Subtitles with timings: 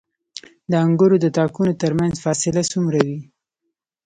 [0.71, 3.19] د انګورو د تاکونو ترمنځ فاصله څومره وي؟